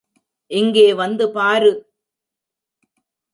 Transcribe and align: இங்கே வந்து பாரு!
இங்கே 0.51 0.93
வந்து 0.93 1.31
பாரு! 1.31 1.71